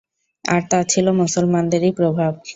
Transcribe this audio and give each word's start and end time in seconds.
আর 0.45 0.61
তা 0.69 0.79
ছিল 0.83 1.05
মুসলমানদেরই 1.21 1.91
প্রভাব। 1.99 2.33